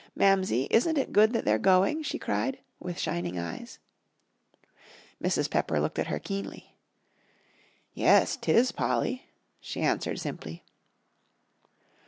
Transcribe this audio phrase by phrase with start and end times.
[0.15, 3.77] Mamsie, isn't it good that they're going?" she cried, with shining eyes.
[5.23, 5.47] Mrs.
[5.47, 6.75] Pepper looked at her keenly.
[7.93, 9.27] "Yes, 'tis, Polly,"
[9.59, 10.63] she answered simply.